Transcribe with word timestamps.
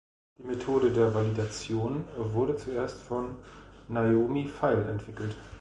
Die 0.39 0.47
Methode 0.47 0.91
der 0.91 1.13
Validation 1.13 2.03
wurde 2.17 2.57
zuerst 2.57 2.99
von 3.03 3.35
Naomi 3.87 4.47
Feil 4.47 4.89
entwickelt. 4.89 5.37